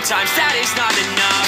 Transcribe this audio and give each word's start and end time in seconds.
sometimes 0.00 0.30
that 0.34 0.56
is 0.56 0.74
not 0.76 0.96
enough. 0.96 1.39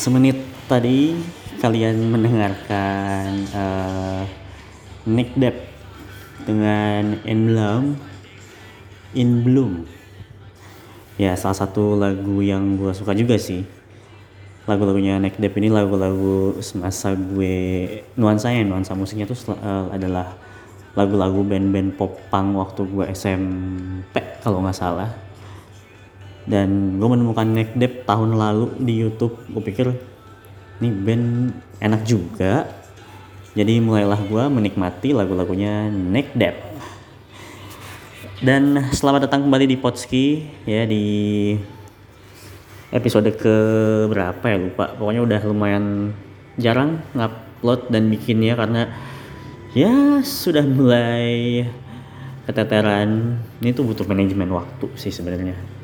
Semenit 0.00 0.40
tadi 0.64 1.12
kalian 1.60 2.08
mendengarkan 2.08 3.44
uh, 3.52 4.24
Nick 5.04 5.36
Depp 5.36 5.60
dengan 6.48 7.20
In 7.28 7.52
Bloom, 7.52 7.84
In 9.12 9.44
Bloom. 9.44 9.84
Ya 11.20 11.36
salah 11.36 11.52
satu 11.52 12.00
lagu 12.00 12.40
yang 12.40 12.80
gue 12.80 12.96
suka 12.96 13.12
juga 13.12 13.36
sih. 13.36 13.60
Lagu-lagunya 14.64 15.20
Nick 15.20 15.36
Depp 15.36 15.60
ini 15.60 15.68
lagu-lagu 15.68 16.56
semasa 16.64 17.12
gue 17.12 17.84
nuansanya 18.16 18.64
nuansa 18.64 18.96
musiknya 18.96 19.28
tuh 19.28 19.52
uh, 19.52 19.92
adalah 19.92 20.32
lagu-lagu 20.96 21.44
band-band 21.44 22.00
pop 22.00 22.16
punk 22.32 22.56
waktu 22.56 22.88
gue 22.88 23.04
SMP 23.12 24.16
kalau 24.40 24.64
nggak 24.64 24.80
salah 24.80 25.12
dan 26.50 26.98
gue 26.98 27.08
menemukan 27.08 27.46
Neck 27.46 27.78
Depp 27.78 28.02
tahun 28.10 28.34
lalu 28.34 28.74
di 28.82 28.94
YouTube. 28.98 29.38
Gue 29.54 29.62
pikir 29.62 29.94
ini 30.82 30.90
band 30.90 31.54
enak 31.78 32.02
juga. 32.02 32.66
Jadi 33.54 33.78
mulailah 33.78 34.18
gue 34.26 34.44
menikmati 34.50 35.14
lagu-lagunya 35.14 35.86
Neck 35.90 36.34
Depp 36.34 36.70
dan 38.40 38.88
selamat 38.88 39.28
datang 39.28 39.44
kembali 39.44 39.68
di 39.68 39.76
Potski 39.76 40.48
ya 40.64 40.88
di 40.88 41.04
episode 42.88 43.28
ke 43.36 43.54
berapa 44.08 44.40
ya 44.48 44.56
lupa. 44.56 44.96
Pokoknya 44.96 45.22
udah 45.22 45.40
lumayan 45.44 46.16
jarang 46.56 47.04
ngupload 47.12 47.92
dan 47.92 48.08
bikinnya 48.08 48.56
karena 48.56 48.88
ya 49.76 50.24
sudah 50.24 50.64
mulai 50.64 51.62
keteteran. 52.48 53.38
Ini 53.60 53.76
tuh 53.76 53.84
butuh 53.84 54.08
manajemen 54.08 54.48
waktu 54.56 54.88
sih 54.96 55.12
sebenarnya 55.12 55.79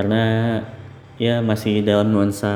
karena 0.00 0.22
ya 1.20 1.44
masih 1.44 1.84
dalam 1.84 2.08
nuansa 2.08 2.48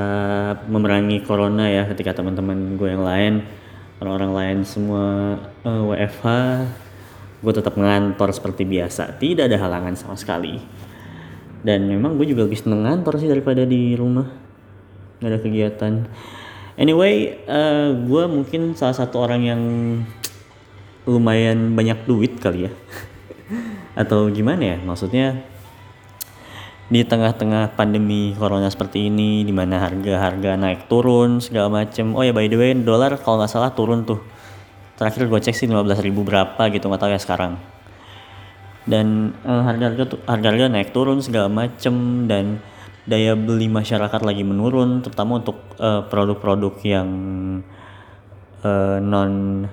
memerangi 0.64 1.20
corona 1.20 1.68
ya 1.68 1.84
ketika 1.92 2.16
teman-teman 2.16 2.80
gue 2.80 2.88
yang 2.88 3.04
lain 3.04 3.44
orang-orang 4.00 4.32
lain 4.32 4.58
semua 4.64 5.36
eh, 5.68 5.82
WFH 5.92 6.24
gue 7.44 7.52
tetap 7.52 7.76
ngantor 7.76 8.32
seperti 8.32 8.64
biasa. 8.64 9.20
Tidak 9.20 9.44
ada 9.44 9.60
halangan 9.60 9.92
sama 9.92 10.16
sekali. 10.16 10.56
Dan 11.60 11.84
memang 11.84 12.16
gue 12.16 12.24
juga 12.24 12.48
lebih 12.48 12.56
seneng 12.56 12.88
ngantor 12.88 13.20
sih 13.20 13.28
daripada 13.28 13.68
di 13.68 13.92
rumah. 13.92 14.24
Nggak 15.20 15.28
ada 15.28 15.38
kegiatan. 15.44 15.92
Anyway 16.80 17.44
eh, 17.44 17.88
gue 17.92 18.24
mungkin 18.26 18.72
salah 18.72 18.96
satu 18.96 19.20
orang 19.20 19.44
yang 19.44 19.62
lumayan 21.04 21.76
banyak 21.76 22.08
duit 22.08 22.40
kali 22.40 22.66
ya. 22.68 22.72
Atau 24.00 24.32
gimana 24.32 24.74
ya? 24.74 24.76
Maksudnya 24.80 25.44
di 26.94 27.02
tengah-tengah 27.02 27.74
pandemi 27.74 28.38
corona 28.38 28.70
seperti 28.70 29.10
ini 29.10 29.42
di 29.42 29.50
mana 29.50 29.82
harga-harga 29.82 30.54
naik 30.54 30.86
turun 30.86 31.42
segala 31.42 31.66
macem. 31.66 32.14
Oh 32.14 32.22
ya 32.22 32.30
by 32.30 32.46
the 32.46 32.54
way 32.54 32.70
dolar 32.70 33.18
kalau 33.18 33.42
nggak 33.42 33.50
salah 33.50 33.74
turun 33.74 34.06
tuh. 34.06 34.22
Terakhir 34.94 35.26
gue 35.26 35.40
cek 35.42 35.58
sih 35.58 35.66
15.000 35.66 36.14
berapa 36.14 36.62
gitu 36.70 36.86
nggak 36.86 37.02
tahu 37.02 37.10
ya 37.10 37.18
sekarang. 37.18 37.58
Dan 38.86 39.34
eh, 39.42 39.62
harga-harga 39.66 40.02
tuh 40.06 40.22
harga-harga 40.22 40.70
naik 40.70 40.94
turun 40.94 41.18
segala 41.18 41.50
macem 41.50 42.30
dan 42.30 42.62
daya 43.10 43.34
beli 43.34 43.66
masyarakat 43.66 44.22
lagi 44.22 44.46
menurun 44.46 45.02
terutama 45.02 45.42
untuk 45.42 45.58
eh, 45.82 46.02
produk-produk 46.06 46.78
yang 46.86 47.08
eh, 48.62 48.98
non 49.02 49.66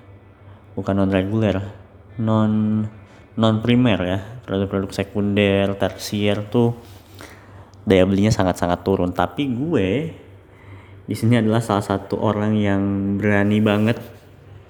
bukan 0.74 0.96
non 0.98 1.14
reguler 1.14 1.62
non 2.18 2.82
non 3.38 3.56
primer 3.62 4.00
ya. 4.02 4.20
Produk-produk 4.42 4.90
sekunder 4.90 5.78
tersier 5.78 6.50
tuh 6.50 6.74
daya 7.86 8.04
belinya 8.06 8.34
sangat-sangat 8.34 8.86
turun. 8.86 9.12
Tapi 9.14 9.44
gue 9.52 9.90
di 11.06 11.16
sini 11.18 11.42
adalah 11.42 11.60
salah 11.60 11.84
satu 11.84 12.22
orang 12.22 12.56
yang 12.56 12.82
berani 13.20 13.60
banget 13.60 13.98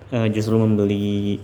eh, 0.09 0.27
justru 0.31 0.57
membeli 0.57 1.38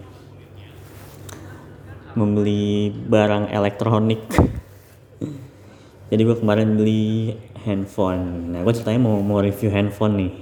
membeli 2.17 2.89
barang 2.89 3.53
elektronik. 3.53 4.25
Jadi 6.09 6.21
gue 6.23 6.37
kemarin 6.39 6.79
beli 6.79 7.35
handphone. 7.67 8.55
Nah 8.55 8.65
gue 8.65 8.73
ceritanya 8.73 9.05
mau 9.05 9.19
mau 9.21 9.43
review 9.43 9.69
handphone 9.69 10.13
nih. 10.17 10.33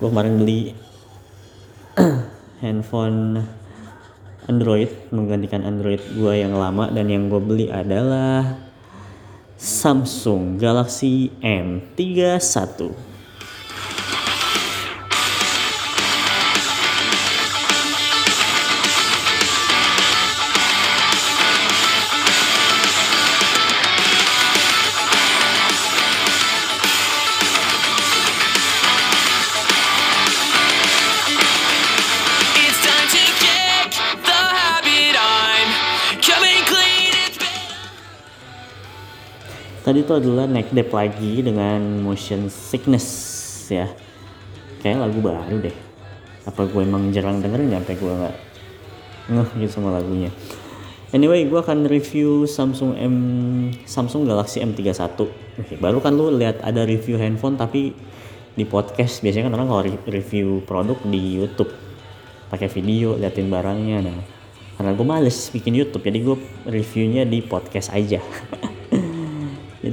Gue 0.00 0.08
kemarin 0.08 0.40
beli 0.40 0.60
handphone 2.64 3.42
Android 4.48 4.90
menggantikan 5.12 5.66
Android 5.66 6.00
gue 6.00 6.32
yang 6.40 6.56
lama. 6.56 6.88
Dan 6.88 7.12
yang 7.12 7.28
gue 7.28 7.42
beli 7.42 7.66
adalah 7.68 8.63
Samsung 9.58 10.58
Galaxy 10.58 11.30
M31 11.42 13.13
Tadi 39.94 40.10
itu 40.10 40.18
adalah 40.26 40.50
Neck 40.50 40.74
Depp 40.74 40.90
lagi 40.90 41.38
dengan 41.38 42.02
Motion 42.02 42.50
Sickness 42.50 43.06
ya. 43.70 43.86
Kayak 44.82 45.06
lagu 45.06 45.22
baru 45.22 45.62
deh. 45.62 45.76
Apa 46.50 46.66
gue 46.66 46.82
emang 46.82 47.14
jarang 47.14 47.38
dengerin 47.38 47.70
ya 47.70 47.78
sampai 47.78 47.94
gue 48.02 48.10
nggak 48.10 48.36
ngeh 49.30 49.50
gitu 49.62 49.70
sama 49.78 49.94
lagunya. 49.94 50.34
Anyway, 51.14 51.46
gue 51.46 51.54
akan 51.62 51.86
review 51.86 52.42
Samsung 52.42 52.98
M 52.98 53.16
Samsung 53.86 54.26
Galaxy 54.26 54.66
M31. 54.66 55.14
Oke, 55.62 55.78
baru 55.78 56.02
kan 56.02 56.18
lu 56.18 56.26
lihat 56.42 56.58
ada 56.66 56.82
review 56.82 57.14
handphone 57.14 57.54
tapi 57.54 57.94
di 58.58 58.66
podcast 58.66 59.22
biasanya 59.22 59.46
kan 59.46 59.62
orang 59.62 59.68
kalau 59.70 59.82
re- 59.86 60.06
review 60.10 60.58
produk 60.66 60.98
di 61.06 61.38
YouTube 61.38 61.70
pakai 62.50 62.66
video 62.66 63.14
liatin 63.14 63.46
barangnya 63.46 64.10
nah 64.10 64.18
karena 64.74 64.90
gue 64.90 65.06
males 65.06 65.38
bikin 65.54 65.70
YouTube 65.78 66.02
jadi 66.02 66.18
gue 66.18 66.36
reviewnya 66.66 67.22
di 67.22 67.46
podcast 67.46 67.94
aja 67.94 68.18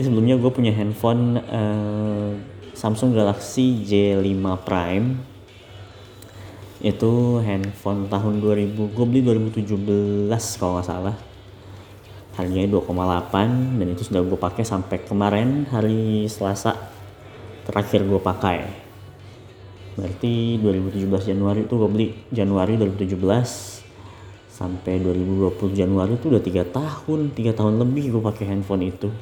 Jadi 0.02 0.10
sebelumnya 0.10 0.34
gue 0.34 0.50
punya 0.50 0.74
handphone 0.74 1.38
eh, 1.38 2.34
Samsung 2.74 3.14
Galaxy 3.14 3.86
J5 3.86 4.34
Prime. 4.66 5.14
Itu 6.82 7.38
handphone 7.46 8.10
tahun 8.10 8.42
2000 8.42 8.82
gue 8.82 9.06
beli 9.06 9.22
2017 9.22 10.26
kalau 10.58 10.82
nggak 10.82 10.90
salah. 10.90 11.14
Harganya 12.34 12.82
2,8 12.82 13.78
dan 13.78 13.88
itu 13.94 14.02
sudah 14.10 14.26
gue 14.26 14.42
pakai 14.42 14.66
sampai 14.66 15.06
kemarin 15.06 15.70
hari 15.70 16.26
Selasa 16.26 16.74
terakhir 17.70 18.02
gue 18.02 18.18
pakai. 18.18 18.58
Berarti 20.02 20.58
2017 20.66 21.30
Januari 21.30 21.70
itu 21.70 21.78
gue 21.78 21.90
beli 21.94 22.08
Januari 22.34 22.74
2017 22.74 23.22
sampai 24.50 24.98
2020 24.98 25.78
Januari 25.78 26.18
itu 26.18 26.26
udah 26.34 26.42
tiga 26.42 26.66
tahun 26.66 27.38
tiga 27.38 27.54
tahun 27.54 27.78
lebih 27.78 28.18
gue 28.18 28.24
pakai 28.26 28.50
handphone 28.50 28.90
itu 28.90 29.14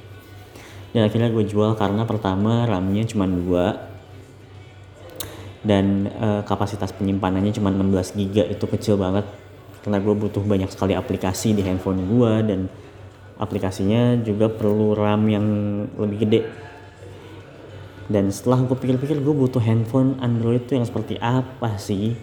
dan 0.90 1.06
akhirnya 1.06 1.30
gue 1.30 1.46
jual 1.46 1.78
karena 1.78 2.02
pertama 2.06 2.66
RAM-nya 2.66 3.06
cuma 3.06 3.30
dua. 3.30 3.66
Dan 5.60 6.08
eh, 6.08 6.42
kapasitas 6.48 6.96
penyimpanannya 6.96 7.52
cuma 7.54 7.70
16 7.70 8.16
GB 8.16 8.36
itu 8.50 8.66
kecil 8.66 8.96
banget. 8.98 9.28
Karena 9.86 10.02
gue 10.02 10.16
butuh 10.16 10.42
banyak 10.42 10.72
sekali 10.72 10.98
aplikasi 10.98 11.54
di 11.54 11.62
handphone 11.62 12.08
gue 12.10 12.34
dan 12.48 12.60
aplikasinya 13.40 14.20
juga 14.20 14.50
perlu 14.50 14.98
RAM 14.98 15.22
yang 15.30 15.46
lebih 16.00 16.18
gede. 16.26 16.42
Dan 18.10 18.34
setelah 18.34 18.66
gue 18.66 18.74
pikir-pikir 18.74 19.22
gue 19.22 19.36
butuh 19.36 19.62
handphone 19.62 20.18
Android 20.18 20.66
tuh 20.66 20.82
yang 20.82 20.88
seperti 20.90 21.22
apa 21.22 21.78
sih? 21.78 22.18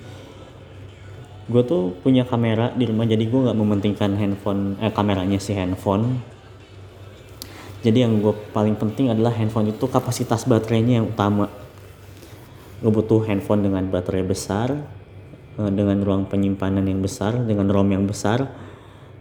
Gue 1.47 1.63
tuh 1.63 1.95
punya 2.03 2.27
kamera 2.27 2.75
di 2.75 2.91
rumah 2.91 3.07
jadi 3.07 3.23
gue 3.23 3.41
nggak 3.47 3.55
mementingkan 3.55 4.19
handphone 4.19 4.75
eh 4.83 4.91
kameranya 4.91 5.39
si 5.39 5.55
handphone 5.55 6.19
jadi 7.85 8.09
yang 8.09 8.25
gue 8.25 8.33
paling 8.57 8.79
penting 8.79 9.13
adalah 9.13 9.35
handphone 9.35 9.69
itu 9.69 9.85
kapasitas 9.85 10.49
baterainya 10.49 11.03
yang 11.03 11.07
utama. 11.13 11.53
Gue 12.81 12.93
butuh 12.93 13.25
handphone 13.29 13.65
dengan 13.65 13.85
baterai 13.89 14.25
besar 14.25 14.73
eh, 15.61 15.71
dengan 15.73 16.01
ruang 16.01 16.25
penyimpanan 16.29 16.85
yang 16.87 17.01
besar 17.05 17.37
dengan 17.45 17.69
ROM 17.69 17.89
yang 17.93 18.05
besar 18.09 18.49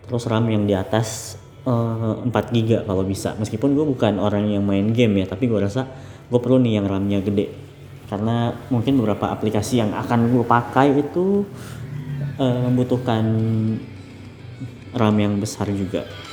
terus 0.06 0.30
RAM 0.30 0.46
yang 0.54 0.70
di 0.70 0.78
atas 0.78 1.36
eh, 1.68 2.14
4 2.24 2.32
GB 2.32 2.88
kalau 2.88 3.04
bisa. 3.04 3.36
Meskipun 3.36 3.76
gue 3.76 3.86
bukan 3.86 4.22
orang 4.24 4.48
yang 4.48 4.64
main 4.64 4.88
game 4.96 5.20
ya 5.20 5.26
tapi 5.28 5.52
gue 5.52 5.60
rasa 5.60 5.88
gue 6.26 6.40
perlu 6.40 6.62
nih 6.62 6.80
yang 6.80 6.86
RAM-nya 6.88 7.20
gede. 7.22 7.52
Karena 8.06 8.54
mungkin 8.70 9.02
beberapa 9.02 9.34
aplikasi 9.34 9.82
yang 9.82 9.92
akan 9.92 10.32
gue 10.32 10.44
pakai 10.48 10.96
itu 10.96 11.44
eh, 12.40 12.60
membutuhkan 12.72 13.24
RAM 14.96 15.16
yang 15.20 15.36
besar 15.44 15.68
juga 15.76 16.25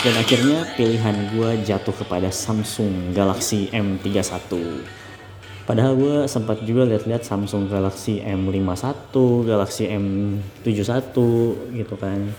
Dan 0.00 0.16
akhirnya 0.16 0.64
pilihan 0.80 1.28
gue 1.36 1.50
jatuh 1.60 1.92
kepada 1.92 2.32
Samsung 2.32 3.12
Galaxy 3.12 3.68
M31. 3.68 4.48
Padahal 5.68 5.92
gue 5.92 6.16
sempat 6.24 6.64
juga 6.64 6.88
lihat-lihat 6.88 7.20
Samsung 7.20 7.68
Galaxy 7.68 8.24
M51, 8.24 9.12
Galaxy 9.44 9.92
M71 9.92 11.12
gitu 11.76 11.94
kan. 12.00 12.32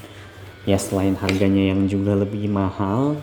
Ya 0.66 0.82
selain 0.82 1.14
harganya 1.14 1.70
yang 1.70 1.86
juga 1.86 2.18
lebih 2.18 2.50
mahal, 2.50 3.22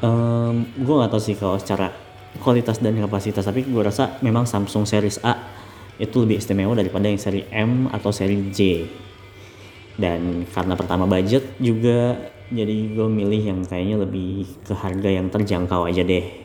em 0.00 0.64
gue 0.72 0.94
nggak 0.96 1.12
tahu 1.12 1.20
sih 1.20 1.36
kalau 1.36 1.60
secara 1.60 1.92
kualitas 2.40 2.80
dan 2.80 2.96
kapasitas, 2.96 3.44
tapi 3.44 3.68
gue 3.68 3.82
rasa 3.84 4.16
memang 4.24 4.48
Samsung 4.48 4.88
Series 4.88 5.20
A 5.20 5.36
itu 6.00 6.24
lebih 6.24 6.40
istimewa 6.40 6.72
daripada 6.72 7.04
yang 7.04 7.20
seri 7.20 7.44
M 7.52 7.88
atau 7.92 8.08
seri 8.12 8.48
J 8.48 8.88
dan 9.94 10.42
karena 10.50 10.74
pertama 10.74 11.06
budget 11.06 11.54
juga 11.62 12.18
jadi 12.52 12.76
gue 12.92 13.08
milih 13.08 13.42
yang 13.54 13.60
kayaknya 13.64 14.04
lebih 14.04 14.44
ke 14.68 14.76
harga 14.76 15.08
yang 15.08 15.32
terjangkau 15.32 15.88
aja 15.88 16.04
deh. 16.04 16.44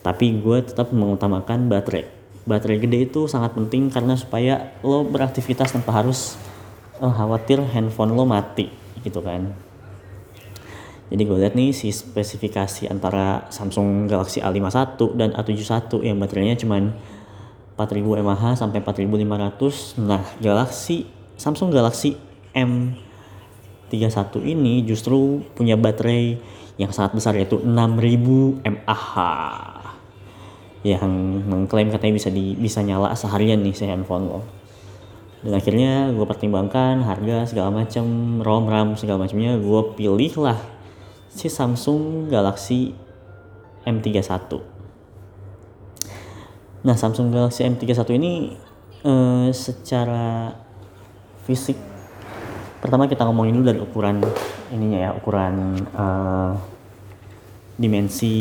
Tapi 0.00 0.40
gue 0.40 0.58
tetap 0.64 0.90
mengutamakan 0.96 1.68
baterai. 1.68 2.08
Baterai 2.48 2.80
gede 2.80 3.12
itu 3.12 3.28
sangat 3.28 3.52
penting 3.52 3.92
karena 3.92 4.16
supaya 4.16 4.72
lo 4.80 5.04
beraktivitas 5.04 5.76
tanpa 5.76 5.92
harus 6.00 6.40
eh, 6.98 7.12
khawatir 7.12 7.60
handphone 7.60 8.16
lo 8.16 8.24
mati 8.24 8.72
gitu 9.04 9.20
kan. 9.20 9.52
Jadi 11.12 11.22
gue 11.28 11.38
lihat 11.44 11.52
nih 11.52 11.76
si 11.76 11.92
spesifikasi 11.92 12.88
antara 12.88 13.44
Samsung 13.52 14.08
Galaxy 14.08 14.40
A51 14.40 14.96
dan 15.20 15.36
A71 15.36 15.92
yang 16.08 16.16
baterainya 16.16 16.56
cuman 16.56 16.96
4000 17.76 18.24
mAh 18.24 18.56
sampai 18.56 18.80
4500 18.80 20.00
nah 20.00 20.24
Galaxy 20.40 21.04
Samsung 21.36 21.68
Galaxy 21.68 22.16
M31 23.92 24.40
ini 24.48 24.80
justru 24.88 25.44
punya 25.52 25.76
baterai 25.76 26.40
yang 26.80 26.88
sangat 26.88 27.12
besar 27.20 27.36
yaitu 27.36 27.60
6000 27.60 28.64
mAh. 28.64 29.16
Yang 30.82 31.12
mengklaim 31.46 31.92
katanya 31.92 32.14
bisa 32.16 32.28
di 32.32 32.56
bisa 32.56 32.80
nyala 32.80 33.12
seharian 33.12 33.60
nih 33.60 33.76
si 33.76 33.84
handphone 33.84 34.26
lo. 34.26 34.40
Dan 35.42 35.58
akhirnya 35.58 36.08
gue 36.14 36.24
pertimbangkan 36.24 37.02
harga 37.04 37.50
segala 37.50 37.70
macam 37.70 38.38
ROM 38.40 38.64
RAM 38.70 38.88
segala 38.94 39.26
macamnya 39.26 39.58
gue 39.58 39.80
pilih 39.98 40.32
lah 40.38 40.58
si 41.28 41.50
Samsung 41.50 42.30
Galaxy 42.30 42.94
M31 43.82 44.72
Nah, 46.82 46.98
Samsung 46.98 47.30
Galaxy 47.30 47.62
M31 47.62 48.18
ini 48.18 48.58
eh, 49.06 49.48
secara 49.54 50.50
fisik 51.46 51.78
pertama 52.82 53.06
kita 53.06 53.22
ngomongin 53.22 53.54
dulu 53.54 53.64
dari 53.64 53.80
ukuran 53.80 54.18
ininya 54.74 54.98
ya, 54.98 55.10
ukuran 55.14 55.54
eh, 55.78 56.52
dimensi 57.78 58.34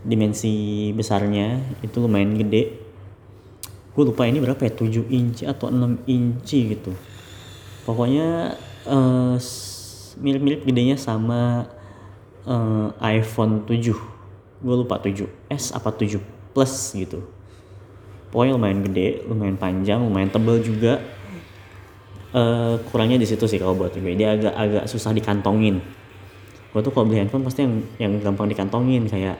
dimensi 0.00 0.52
besarnya 0.92 1.60
itu 1.80 1.96
lumayan 2.00 2.36
gede. 2.36 2.76
Gue 3.90 4.04
lupa 4.06 4.24
ini 4.24 4.38
berapa 4.38 4.60
ya, 4.60 4.72
7 4.72 5.08
inci 5.10 5.42
atau 5.44 5.68
6 5.68 6.04
inci 6.06 6.72
gitu. 6.72 6.92
Pokoknya 7.84 8.54
s- 9.36 10.14
mirip-mirip 10.20 10.64
gedenya 10.64 10.96
sama 11.00 11.64
eh, 12.44 12.88
iPhone 13.18 13.64
7 13.64 13.92
gue 14.60 14.74
lupa 14.76 15.00
7S 15.00 15.72
apa 15.72 15.88
7 15.88 16.20
plus 16.52 16.92
gitu 16.92 17.24
pokoknya 18.28 18.60
lumayan 18.60 18.84
gede 18.84 19.24
lumayan 19.24 19.56
panjang 19.56 20.04
lumayan 20.04 20.28
tebal 20.28 20.60
juga 20.60 21.00
Eh 22.30 22.74
kurangnya 22.86 23.18
di 23.18 23.26
situ 23.26 23.42
sih 23.50 23.58
kalau 23.58 23.74
buat 23.74 23.90
gue 23.90 24.14
dia 24.14 24.38
agak 24.38 24.54
agak 24.54 24.84
susah 24.86 25.10
dikantongin. 25.10 25.82
Gue 26.70 26.80
tuh 26.86 26.94
kalau 26.94 27.10
beli 27.10 27.26
handphone 27.26 27.42
pasti 27.42 27.66
yang 27.66 27.74
yang 27.98 28.12
gampang 28.22 28.46
dikantongin 28.46 29.10
kayak 29.10 29.34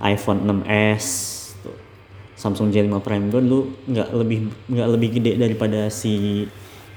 iPhone 0.00 0.48
6s 0.48 1.04
tuh. 1.60 1.76
Samsung 2.32 2.72
J5 2.72 3.04
Prime. 3.04 3.28
Gue 3.28 3.44
dulu 3.44 3.60
nggak 3.84 4.08
lebih 4.16 4.48
nggak 4.48 4.88
lebih 4.96 5.08
gede 5.20 5.32
daripada 5.36 5.92
si 5.92 6.48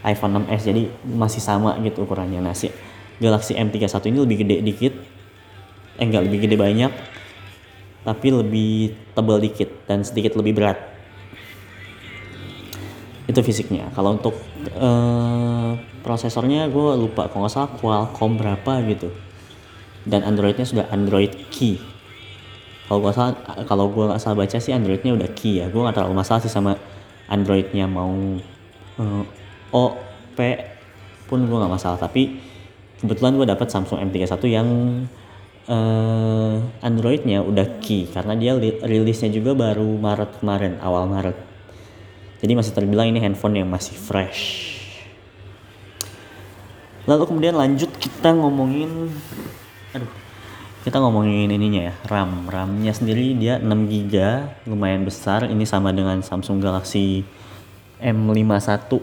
iPhone 0.08 0.48
6s 0.48 0.72
jadi 0.72 0.88
masih 1.04 1.44
sama 1.44 1.76
gitu 1.84 2.08
ukurannya. 2.08 2.40
Nah 2.40 2.56
si 2.56 2.72
Galaxy 3.20 3.60
M31 3.60 3.92
ini 4.08 4.18
lebih 4.24 4.38
gede 4.40 4.58
dikit 4.64 4.94
eh 5.96 6.04
enggak 6.04 6.28
lebih 6.28 6.40
gede 6.48 6.56
banyak 6.60 6.92
tapi 8.04 8.28
lebih 8.32 8.96
tebal 9.18 9.44
dikit 9.44 9.68
dan 9.84 10.08
sedikit 10.08 10.40
lebih 10.40 10.56
berat. 10.56 10.80
Itu 13.26 13.42
fisiknya. 13.42 13.90
Kalau 13.98 14.16
untuk 14.16 14.38
eh, 14.74 15.72
prosesornya 16.02 16.70
gue 16.70 16.90
lupa 16.98 17.30
kalau 17.30 17.46
nggak 17.46 17.54
salah 17.54 17.72
Qualcomm 17.78 18.38
berapa 18.38 18.82
gitu. 18.90 19.10
Dan 20.06 20.22
Androidnya 20.22 20.66
sudah 20.70 20.86
Android 20.94 21.34
Key. 21.50 21.82
Kalau 22.86 23.02
gue 23.02 23.14
salah 23.14 23.34
kalau 23.66 23.90
gue 23.90 24.06
nggak 24.06 24.22
salah 24.22 24.38
baca 24.46 24.58
sih 24.62 24.70
Androidnya 24.70 25.18
udah 25.18 25.30
Key 25.34 25.62
ya. 25.62 25.70
Gue 25.74 25.82
nggak 25.82 25.98
terlalu 25.98 26.22
masalah 26.22 26.42
sih 26.46 26.54
sama 26.54 26.78
Androidnya 27.26 27.90
mau 27.90 28.14
eh, 29.02 29.24
O 29.74 29.86
P 30.38 30.40
pun 31.26 31.42
gue 31.42 31.58
nggak 31.58 31.74
masalah. 31.74 31.98
Tapi 31.98 32.38
kebetulan 33.02 33.34
gue 33.42 33.48
dapat 33.50 33.68
Samsung 33.74 34.06
M31 34.06 34.46
yang 34.46 34.68
eh, 35.66 36.56
Androidnya 36.86 37.42
udah 37.42 37.82
key. 37.82 38.06
Karena 38.14 38.38
dia 38.38 38.54
li- 38.54 38.78
rilisnya 38.86 39.34
juga 39.34 39.58
baru 39.58 39.90
Maret 39.98 40.38
kemarin 40.38 40.78
awal 40.86 41.10
Maret 41.10 41.55
jadi 42.46 42.54
masih 42.54 42.78
terbilang 42.78 43.10
ini 43.10 43.18
handphone 43.18 43.58
yang 43.58 43.66
masih 43.66 43.98
fresh. 43.98 44.70
Lalu 47.10 47.26
kemudian 47.26 47.58
lanjut 47.58 47.90
kita 47.98 48.38
ngomongin 48.38 49.10
aduh 49.98 50.14
kita 50.86 51.02
ngomongin 51.02 51.50
ininya 51.50 51.90
ya 51.90 51.94
RAM. 52.06 52.46
RAM-nya 52.46 52.94
sendiri 52.94 53.34
dia 53.34 53.58
6 53.58 53.66
GB 53.66 54.14
lumayan 54.70 55.02
besar. 55.02 55.50
Ini 55.50 55.66
sama 55.66 55.90
dengan 55.90 56.22
Samsung 56.22 56.62
Galaxy 56.62 57.26
M51 57.98 58.94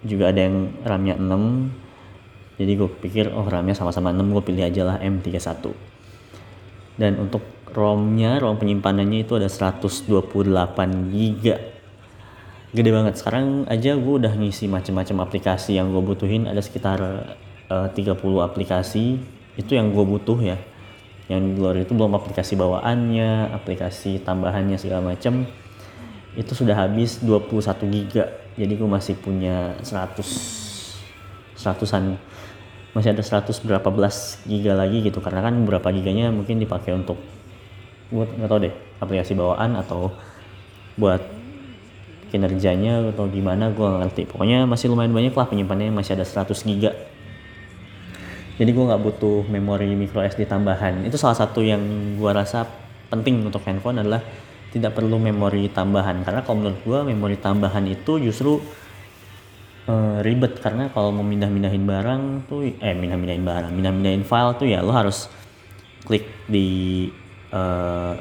juga 0.00 0.32
ada 0.32 0.40
yang 0.40 0.72
RAM-nya 0.80 1.20
6 1.20 2.56
jadi 2.56 2.72
gue 2.76 2.88
pikir 3.04 3.24
oh 3.36 3.44
RAM-nya 3.44 3.76
sama-sama 3.76 4.16
6 4.16 4.32
gue 4.32 4.42
pilih 4.48 4.64
aja 4.64 4.82
lah 4.88 4.96
M31 4.96 5.76
dan 6.96 7.20
untuk 7.20 7.44
ROM-nya 7.70 8.42
ROM 8.42 8.58
penyimpanannya 8.58 9.22
itu 9.22 9.38
ada 9.38 9.46
128 9.46 10.10
GB 11.14 11.44
gede 12.70 12.90
banget. 12.94 13.14
Sekarang 13.18 13.66
aja 13.66 13.98
gue 13.98 14.14
udah 14.20 14.32
ngisi 14.34 14.70
macam-macam 14.70 15.26
aplikasi 15.26 15.76
yang 15.78 15.90
gue 15.90 16.02
butuhin. 16.02 16.46
Ada 16.46 16.62
sekitar 16.62 16.98
eh, 17.70 17.88
30 17.94 18.16
aplikasi. 18.42 19.18
Itu 19.58 19.74
yang 19.74 19.90
gue 19.90 20.04
butuh 20.06 20.38
ya. 20.38 20.58
Yang 21.30 21.40
di 21.46 21.52
luar 21.58 21.74
itu 21.78 21.92
belum 21.94 22.18
aplikasi 22.18 22.58
bawaannya 22.58 23.54
aplikasi 23.54 24.18
tambahannya 24.26 24.74
segala 24.74 25.14
macam 25.14 25.46
itu 26.38 26.52
sudah 26.54 26.78
habis 26.78 27.18
21 27.22 27.90
giga. 27.90 28.30
Jadi 28.54 28.72
gue 28.78 28.88
masih 28.88 29.14
punya 29.18 29.74
100 29.82 30.22
seratusan. 31.58 32.18
Masih 32.94 33.14
ada 33.14 33.22
100 33.22 33.50
berapa 33.66 33.88
belas 33.90 34.38
giga 34.46 34.74
lagi 34.74 35.02
gitu. 35.02 35.18
Karena 35.18 35.42
kan 35.42 35.54
beberapa 35.62 35.90
giganya 35.90 36.30
mungkin 36.30 36.62
dipakai 36.62 36.94
untuk 36.94 37.18
buat 38.10 38.26
nggak 38.26 38.50
tahu 38.50 38.60
deh 38.66 38.74
aplikasi 38.98 39.38
bawaan 39.38 39.78
atau 39.78 40.10
buat 40.98 41.22
kinerjanya 42.30 43.10
atau 43.10 43.26
gimana 43.26 43.74
gue 43.74 43.82
nggak 43.82 44.00
ngerti. 44.06 44.22
Pokoknya 44.30 44.64
masih 44.64 44.88
lumayan 44.88 45.10
banyak 45.10 45.34
lah 45.34 45.46
penyimpanannya 45.50 45.92
masih 45.92 46.14
ada 46.14 46.24
100 46.24 46.54
giga. 46.64 46.94
Jadi 48.60 48.70
gue 48.70 48.84
nggak 48.86 49.02
butuh 49.02 49.44
memori 49.50 49.90
micro 49.98 50.22
SD 50.22 50.46
tambahan. 50.46 51.02
Itu 51.02 51.18
salah 51.18 51.34
satu 51.34 51.64
yang 51.64 51.80
gue 52.20 52.30
rasa 52.30 52.68
penting 53.10 53.42
untuk 53.42 53.64
handphone 53.66 54.00
adalah 54.00 54.22
tidak 54.70 54.94
perlu 54.94 55.18
memori 55.18 55.66
tambahan. 55.72 56.22
Karena 56.22 56.46
kalau 56.46 56.62
menurut 56.62 56.80
gue 56.86 56.98
memori 57.10 57.36
tambahan 57.40 57.82
itu 57.90 58.22
justru 58.22 58.62
eh, 59.90 60.18
ribet. 60.22 60.60
Karena 60.62 60.92
kalau 60.94 61.10
mau 61.10 61.26
mindah-mindahin 61.26 61.82
barang 61.82 62.22
tuh 62.46 62.68
eh 62.68 62.94
mindah-mindahin 62.94 63.42
barang 63.42 63.72
mindah-mindahin 63.74 64.22
file 64.22 64.54
tuh 64.60 64.68
ya 64.68 64.84
lo 64.84 64.92
harus 64.92 65.26
klik 66.04 66.28
di 66.46 67.08
eh, 67.50 68.14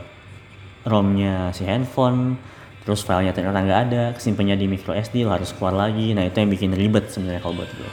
ROM-nya 0.88 1.52
si 1.52 1.68
handphone 1.68 2.40
terus 2.84 3.04
filenya 3.04 3.36
ternyata 3.36 3.60
nggak 3.62 3.82
ada 3.92 4.04
kesimpannya 4.16 4.56
di 4.60 4.66
micro 4.68 4.94
SD 4.96 5.28
harus 5.28 5.52
keluar 5.56 5.76
lagi. 5.76 6.16
Nah 6.16 6.28
itu 6.28 6.38
yang 6.40 6.52
bikin 6.52 6.72
ribet 6.76 7.12
sebenarnya 7.12 7.42
kalau 7.44 7.60
buat 7.60 7.72
gue. 7.74 7.92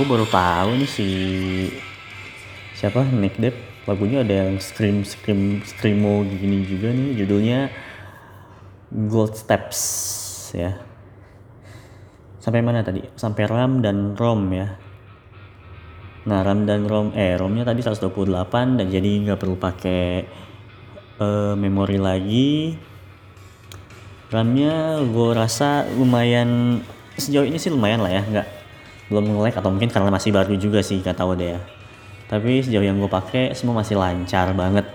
Gue 0.00 0.08
baru 0.08 0.24
tahu 0.24 0.80
nih 0.80 0.88
si 0.88 1.08
siapa 2.72 3.04
Nick 3.04 3.36
Depp. 3.36 3.84
Lagunya 3.84 4.24
ada 4.24 4.48
yang 4.48 4.56
scream 4.56 5.04
scream 5.04 5.60
screamo 5.60 6.24
gini 6.24 6.64
juga 6.64 6.88
nih. 6.88 7.20
Judulnya 7.20 7.68
Gold 8.88 9.36
Steps 9.36 9.80
ya. 10.56 10.80
Sampai 12.40 12.64
mana 12.64 12.80
tadi? 12.80 13.04
Sampai 13.12 13.44
RAM 13.44 13.84
dan 13.84 14.16
ROM 14.16 14.48
ya. 14.56 14.80
Nah 16.24 16.48
RAM 16.48 16.64
dan 16.64 16.88
ROM 16.88 17.12
eh 17.12 17.36
ROMnya 17.36 17.68
tadi 17.68 17.84
128 17.84 18.80
dan 18.80 18.86
jadi 18.88 19.10
nggak 19.28 19.36
perlu 19.36 19.60
pakai 19.60 20.24
eh, 21.20 21.54
memori 21.60 22.00
lagi. 22.00 22.72
RAM-nya 24.32 25.04
gue 25.04 25.30
rasa 25.36 25.84
lumayan 25.92 26.80
sejauh 27.20 27.44
ini 27.44 27.60
sih 27.60 27.68
lumayan 27.68 28.00
lah 28.00 28.14
ya 28.14 28.22
nggak 28.24 28.59
belum 29.10 29.36
nge 29.36 29.58
atau 29.58 29.70
mungkin 29.74 29.90
karena 29.90 30.08
masih 30.08 30.30
baru 30.30 30.54
juga 30.56 30.80
sih 30.80 31.02
nggak 31.02 31.18
tahu 31.18 31.34
deh 31.36 31.58
ya. 31.58 31.60
Tapi 32.30 32.62
sejauh 32.62 32.86
yang 32.86 33.02
gue 33.02 33.10
pakai 33.10 33.52
semua 33.58 33.82
masih 33.82 33.98
lancar 33.98 34.54
banget. 34.54 34.86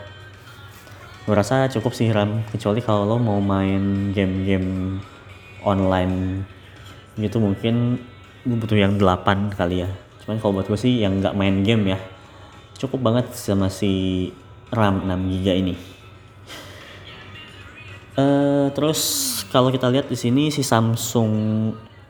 Gue 1.28 1.36
rasa 1.36 1.68
cukup 1.68 1.92
sih 1.92 2.08
RAM. 2.10 2.48
Kecuali 2.48 2.80
kalau 2.80 3.04
lo 3.04 3.20
mau 3.20 3.44
main 3.44 4.16
game-game 4.16 5.04
online 5.68 6.48
gitu 7.20 7.44
mungkin 7.44 8.00
gue 8.48 8.56
butuh 8.56 8.80
yang 8.80 8.96
8 8.96 9.52
kali 9.52 9.84
ya. 9.84 9.90
Cuman 10.24 10.40
kalau 10.40 10.58
buat 10.58 10.72
gue 10.72 10.80
sih 10.80 11.04
yang 11.04 11.20
nggak 11.20 11.36
main 11.36 11.62
game 11.62 11.92
ya 11.92 12.00
cukup 12.76 13.00
banget 13.02 13.32
sama 13.36 13.72
si 13.72 14.30
RAM 14.72 15.08
6 15.08 15.32
GB 15.32 15.48
ini. 15.64 15.76
Eh, 18.16 18.68
terus 18.72 19.02
kalau 19.52 19.72
kita 19.72 19.92
lihat 19.92 20.08
di 20.08 20.16
sini 20.16 20.48
si 20.48 20.64
Samsung 20.64 21.32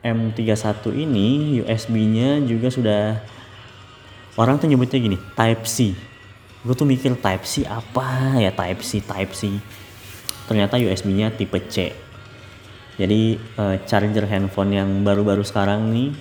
M31 0.06 0.86
ini 0.94 1.60
USB-nya 1.66 2.46
juga 2.46 2.70
sudah 2.70 3.18
orang 4.38 4.62
tuh 4.62 4.70
nyebutnya 4.70 5.02
gini 5.02 5.18
Type 5.34 5.66
C. 5.66 5.98
Gue 6.62 6.76
tuh 6.78 6.86
mikir 6.86 7.18
Type 7.18 7.42
C 7.42 7.66
apa 7.66 8.38
ya 8.38 8.54
Type 8.54 8.86
C 8.86 9.02
Type 9.02 9.34
C. 9.34 9.58
Ternyata 10.46 10.78
USB-nya 10.78 11.34
tipe 11.34 11.58
C. 11.66 11.90
Jadi 13.02 13.36
eh, 13.42 13.76
charger 13.90 14.30
handphone 14.30 14.78
yang 14.78 14.90
baru-baru 15.02 15.42
sekarang 15.42 15.90
nih 15.90 16.14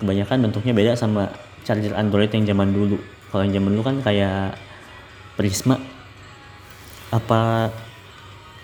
kebanyakan 0.00 0.48
bentuknya 0.48 0.72
beda 0.72 0.92
sama 0.96 1.28
charger 1.68 1.92
Android 1.92 2.32
yang 2.32 2.48
zaman 2.48 2.72
dulu. 2.72 2.96
Kalau 3.28 3.44
yang 3.44 3.60
zaman 3.60 3.70
dulu 3.76 3.84
kan 3.84 3.96
kayak 4.00 4.56
Prisma 5.36 5.76
apa 7.12 7.68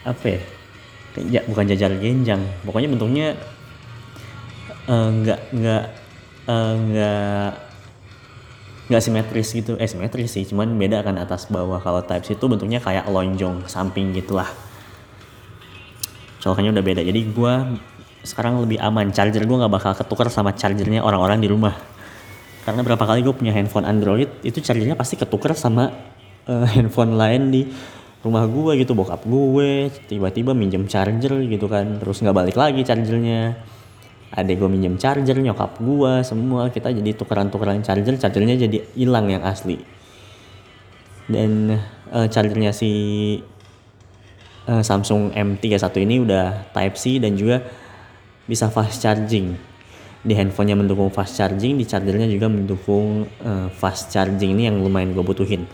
apa 0.08 0.24
ya 0.24 0.40
ja- 1.28 1.46
bukan 1.48 1.68
jajar 1.68 1.92
genjang 2.00 2.40
pokoknya 2.64 2.88
bentuknya 2.88 3.36
eh, 4.88 5.08
nggak 5.12 5.40
nggak 5.52 5.84
eh, 6.48 7.50
nggak 8.88 9.02
simetris 9.04 9.48
gitu. 9.52 9.76
Eh 9.76 9.84
simetris 9.84 10.32
sih 10.32 10.48
cuman 10.48 10.72
beda 10.80 11.04
kan 11.04 11.20
atas 11.20 11.46
bawah. 11.52 11.78
Kalau 11.84 12.00
type 12.02 12.24
C 12.24 12.34
itu 12.34 12.44
bentuknya 12.48 12.80
kayak 12.80 13.04
lonjong 13.06 13.68
samping 13.68 14.16
gitulah. 14.16 14.48
Colokannya 16.40 16.72
udah 16.72 16.84
beda. 16.84 17.00
Jadi 17.04 17.20
gua 17.36 17.68
sekarang 18.24 18.64
lebih 18.64 18.80
aman. 18.80 19.12
Charger 19.12 19.44
gua 19.44 19.68
nggak 19.68 19.74
bakal 19.76 19.92
ketukar 19.92 20.32
sama 20.32 20.56
chargernya 20.56 21.04
orang-orang 21.04 21.38
di 21.44 21.48
rumah. 21.52 21.76
Karena 22.68 22.84
berapa 22.84 23.00
kali 23.00 23.24
gue 23.24 23.32
punya 23.32 23.48
handphone 23.56 23.88
Android 23.88 24.28
itu 24.44 24.60
chargernya 24.60 24.92
pasti 24.92 25.16
ketukar 25.16 25.56
sama 25.56 25.88
eh, 26.44 26.68
handphone 26.76 27.16
lain 27.16 27.48
di 27.48 27.64
rumah 28.20 28.44
gue 28.44 28.84
gitu. 28.84 28.92
Bokap 28.92 29.24
gue 29.24 29.88
tiba-tiba 30.04 30.52
minjem 30.52 30.84
charger 30.84 31.32
gitu 31.48 31.64
kan. 31.64 31.96
Terus 31.96 32.20
nggak 32.20 32.36
balik 32.36 32.56
lagi 32.60 32.84
chargernya 32.84 33.56
adek 34.34 34.60
gue 34.60 34.68
minjem 34.68 34.94
charger 35.00 35.38
nyokap 35.40 35.80
gue 35.80 36.12
semua. 36.24 36.68
Kita 36.68 36.92
jadi 36.92 37.16
tukeran-tukeran 37.16 37.80
charger 37.80 38.16
chargernya 38.20 38.56
jadi 38.68 38.78
hilang 38.92 39.32
yang 39.32 39.42
asli. 39.44 39.80
Dan 41.28 41.76
eh, 42.12 42.28
chargernya 42.28 42.72
si 42.72 42.92
eh, 44.68 44.82
Samsung 44.84 45.32
M31 45.32 45.94
ini 46.04 46.16
udah 46.24 46.72
Type 46.72 46.96
C 46.96 47.20
dan 47.20 47.36
juga 47.36 47.64
bisa 48.48 48.68
fast 48.68 49.00
charging. 49.00 49.56
Di 50.18 50.34
handphonenya 50.34 50.76
mendukung 50.76 51.08
fast 51.14 51.38
charging 51.38 51.78
di 51.78 51.86
chargernya 51.86 52.28
juga 52.28 52.52
mendukung 52.52 53.24
eh, 53.24 53.68
fast 53.72 54.12
charging. 54.12 54.56
Ini 54.56 54.72
yang 54.72 54.84
lumayan 54.84 55.16
gue 55.16 55.24
butuhin. 55.24 55.64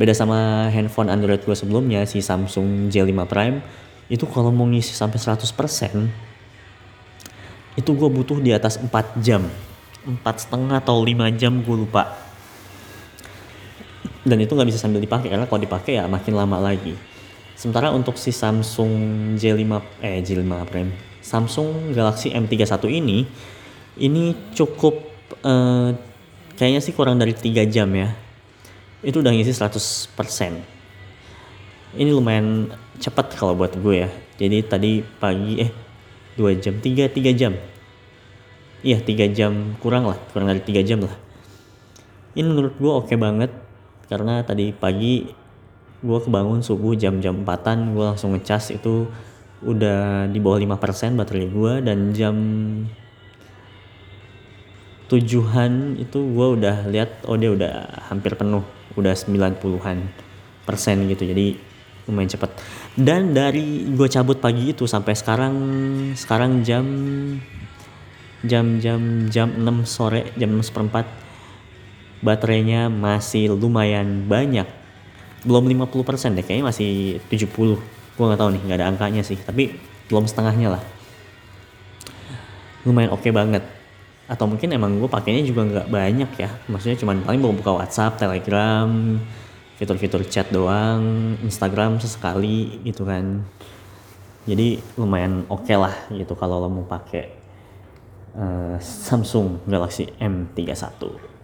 Beda 0.00 0.16
sama 0.16 0.72
handphone 0.72 1.12
Android 1.12 1.44
gue 1.44 1.52
sebelumnya 1.52 2.08
si 2.08 2.24
Samsung 2.24 2.88
J5 2.88 3.12
Prime 3.28 3.60
itu 4.08 4.24
kalau 4.24 4.48
mau 4.48 4.64
ngisi 4.64 4.96
sampai 4.96 5.20
100% 5.20 6.31
itu 7.78 7.90
gue 7.96 8.08
butuh 8.08 8.38
di 8.38 8.52
atas 8.52 8.76
4 8.76 9.22
jam. 9.22 9.44
Empat 10.02 10.46
setengah 10.46 10.82
atau 10.82 11.00
5 11.00 11.32
jam 11.38 11.62
gue 11.62 11.76
lupa. 11.76 12.10
Dan 14.22 14.38
itu 14.38 14.54
nggak 14.54 14.68
bisa 14.70 14.78
sambil 14.78 15.02
dipakai 15.02 15.30
karena 15.30 15.46
kalau 15.50 15.60
dipakai 15.62 15.98
ya 15.98 16.06
makin 16.06 16.34
lama 16.36 16.58
lagi. 16.58 16.94
Sementara 17.58 17.90
untuk 17.94 18.18
si 18.18 18.34
Samsung 18.34 18.92
J5 19.38 19.62
eh 20.02 20.18
J5 20.18 20.50
Prime 20.66 20.90
Samsung 21.22 21.94
Galaxy 21.94 22.34
M31 22.34 22.82
ini 22.90 23.22
ini 24.02 24.34
cukup 24.50 24.98
eh, 25.46 25.90
kayaknya 26.58 26.80
sih 26.82 26.90
kurang 26.94 27.18
dari 27.22 27.34
3 27.34 27.66
jam 27.70 27.90
ya. 27.94 28.10
Itu 29.02 29.22
udah 29.22 29.34
ngisi 29.34 29.54
100% 29.54 30.82
ini 31.92 32.08
lumayan 32.08 32.72
cepat 32.96 33.36
kalau 33.36 33.52
buat 33.52 33.76
gue 33.76 34.06
ya. 34.06 34.10
Jadi 34.40 34.58
tadi 34.64 34.92
pagi 35.04 35.60
eh 35.60 35.70
2 36.38 36.62
jam. 36.62 36.74
3 36.80 37.08
3 37.12 37.32
jam. 37.36 37.52
Iya 38.82 38.98
3 38.98 39.30
jam 39.30 39.76
kurang 39.78 40.08
lah. 40.08 40.18
Kurang 40.32 40.50
dari 40.50 40.62
3 40.64 40.82
jam 40.82 41.04
lah. 41.04 41.14
Ini 42.32 42.46
menurut 42.48 42.74
gue 42.80 42.92
oke 42.92 43.14
banget. 43.20 43.50
Karena 44.08 44.44
tadi 44.44 44.72
pagi 44.76 45.24
gue 46.02 46.18
kebangun 46.18 46.60
subuh 46.66 46.98
jam-jam 46.98 47.46
4an 47.46 47.94
gue 47.94 48.04
langsung 48.04 48.34
ngecas 48.34 48.74
itu 48.74 49.06
udah 49.62 50.26
di 50.26 50.42
bawah 50.42 50.58
5% 50.58 51.14
baterai 51.14 51.46
gue 51.46 51.72
dan 51.86 52.10
jam 52.10 52.36
tujuhan 55.06 55.94
itu 56.02 56.18
gue 56.18 56.46
udah 56.58 56.90
lihat 56.90 57.22
oh 57.30 57.38
dia 57.38 57.54
udah 57.54 58.08
hampir 58.10 58.34
penuh. 58.34 58.66
Udah 58.98 59.16
90-an 59.16 60.10
persen 60.68 61.08
gitu. 61.08 61.24
Jadi 61.24 61.56
lumayan 62.06 62.30
cepet. 62.30 62.50
Dan 62.98 63.32
dari 63.32 63.86
gue 63.86 64.08
cabut 64.10 64.38
pagi 64.42 64.74
itu 64.74 64.84
sampai 64.90 65.14
sekarang 65.14 65.54
sekarang 66.18 66.66
jam 66.66 66.84
jam 68.42 68.82
jam 68.82 69.30
jam 69.30 69.48
6 69.54 69.86
sore 69.86 70.34
jam 70.34 70.50
6 70.50 70.68
seperempat 70.72 71.06
baterainya 72.22 72.90
masih 72.90 73.54
lumayan 73.54 74.26
banyak. 74.26 74.66
Belum 75.42 75.66
50% 75.66 76.38
deh 76.38 76.44
kayaknya 76.46 76.66
masih 76.66 76.90
70 77.30 77.78
gue 78.12 78.24
nggak 78.28 78.40
tahu 78.40 78.50
nih 78.52 78.62
nggak 78.68 78.78
ada 78.78 78.88
angkanya 78.92 79.22
sih 79.24 79.38
tapi 79.38 79.74
belum 80.10 80.26
setengahnya 80.26 80.78
lah. 80.78 80.82
Lumayan 82.82 83.14
oke 83.14 83.30
banget. 83.30 83.62
Atau 84.26 84.50
mungkin 84.50 84.74
emang 84.74 84.98
gue 84.98 85.10
pakainya 85.10 85.42
juga 85.46 85.62
nggak 85.66 85.88
banyak 85.90 86.30
ya. 86.38 86.50
Maksudnya 86.66 86.98
cuman 86.98 87.22
paling 87.22 87.40
mau 87.42 87.54
buka 87.54 87.78
WhatsApp 87.78 88.18
Telegram 88.18 88.90
fitur-fitur 89.82 90.22
chat 90.30 90.46
doang 90.54 91.34
Instagram 91.42 91.98
sesekali 91.98 92.78
gitu 92.86 93.02
kan. 93.02 93.42
Jadi 94.46 94.78
lumayan 94.94 95.42
oke 95.50 95.74
lah 95.74 96.06
gitu 96.14 96.38
kalau 96.38 96.62
lo 96.62 96.70
mau 96.70 96.86
pakai 96.86 97.24
eh, 98.38 98.76
Samsung 98.78 99.66
Galaxy 99.66 100.06
M31 100.22 101.34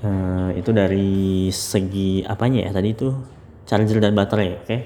Eh, 0.00 0.50
itu 0.56 0.72
dari 0.72 1.52
segi 1.52 2.24
apanya 2.24 2.64
ya? 2.64 2.72
Tadi 2.72 2.88
itu 2.88 3.12
charger 3.68 4.00
dan 4.00 4.16
baterai 4.16 4.56
oke? 4.56 4.76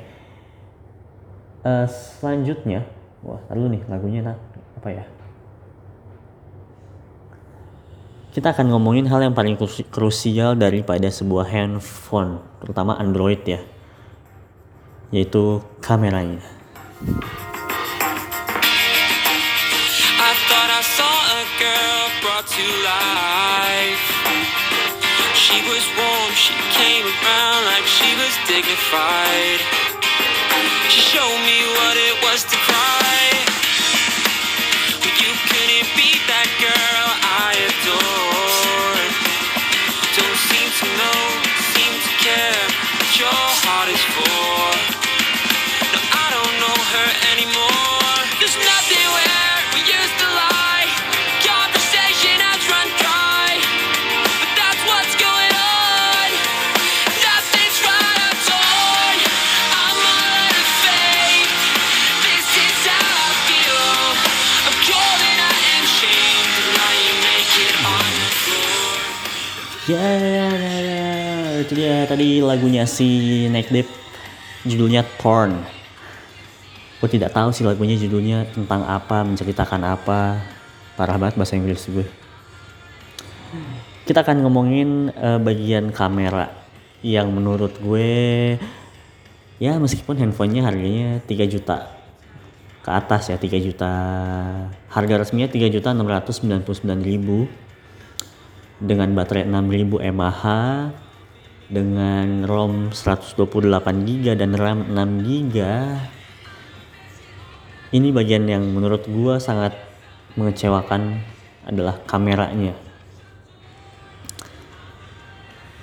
Eh, 1.64 1.86
selanjutnya 1.88 2.82
wah 3.24 3.40
lalu 3.48 3.78
nih 3.78 3.82
lagunya 3.88 4.20
nah, 4.20 4.36
apa 4.76 4.88
ya 4.92 5.04
kita 8.34 8.50
akan 8.50 8.74
ngomongin 8.74 9.06
hal 9.06 9.22
yang 9.22 9.30
paling 9.30 9.54
krus- 9.54 9.86
krusial 9.94 10.58
daripada 10.58 11.06
sebuah 11.06 11.46
handphone 11.46 12.42
terutama 12.58 12.98
Android 12.98 13.38
ya 13.46 13.62
yaitu 15.14 15.62
kameranya. 15.78 16.42
She 30.90 31.00
showed 31.00 31.38
me 31.46 31.58
what 31.78 31.96
it 31.98 32.16
was 32.22 32.42
to 32.50 32.73
tadi 72.14 72.38
lagunya 72.38 72.86
si 72.86 73.42
Neck 73.50 73.74
Deep 73.74 73.90
judulnya 74.62 75.02
Torn. 75.18 75.58
Gue 77.02 77.10
tidak 77.10 77.34
tahu 77.34 77.50
sih 77.50 77.66
lagunya 77.66 77.98
judulnya 77.98 78.46
tentang 78.54 78.86
apa, 78.86 79.26
menceritakan 79.26 79.82
apa. 79.82 80.38
Parah 80.94 81.18
banget 81.18 81.34
bahasa 81.34 81.58
Inggris 81.58 81.90
gue. 81.90 82.06
Kita 84.06 84.22
akan 84.22 84.46
ngomongin 84.46 85.10
eh, 85.10 85.42
bagian 85.42 85.90
kamera 85.90 86.54
yang 87.02 87.34
menurut 87.34 87.82
gue 87.82 88.54
ya 89.58 89.74
meskipun 89.82 90.14
handphonenya 90.14 90.70
harganya 90.70 91.18
3 91.18 91.50
juta 91.50 91.98
ke 92.80 92.90
atas 92.94 93.28
ya 93.28 93.36
3 93.36 93.58
juta 93.58 93.92
harga 94.88 95.14
resminya 95.18 95.50
3 95.50 95.66
juta 95.68 95.90
699 95.92 96.64
ribu 97.04 97.50
dengan 98.80 99.12
baterai 99.12 99.44
6000 99.50 100.14
mAh 100.16 101.03
dengan 101.68 102.44
ROM 102.44 102.92
128GB 102.92 104.36
dan 104.36 104.52
RAM 104.52 104.92
6GB 104.92 105.56
ini 107.94 108.08
bagian 108.10 108.44
yang 108.50 108.66
menurut 108.74 109.06
gua 109.06 109.38
sangat 109.38 109.72
mengecewakan 110.34 111.22
adalah 111.62 112.02
kameranya. 112.04 112.74